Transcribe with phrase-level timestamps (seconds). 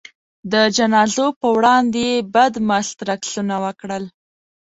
[0.51, 4.03] د جنازو په وړاندې یې بدمست رقصونه وکړل.